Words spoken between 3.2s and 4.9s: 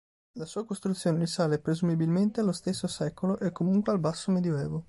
e comunque al Basso Medioevo.